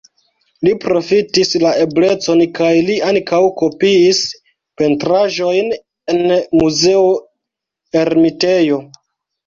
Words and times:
Li 0.67 0.71
profitis 0.85 1.51
la 1.63 1.73
eblecon 1.81 2.41
kaj 2.61 2.71
li 2.89 2.97
ankaŭ 3.11 3.43
kopiis 3.61 4.25
pentraĵojn 4.83 5.73
en 6.17 6.27
Muzeo 6.59 7.09
Ermitejo. 8.05 8.87